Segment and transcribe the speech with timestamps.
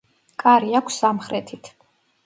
[0.43, 1.75] კარი აქვს სამხრეთით.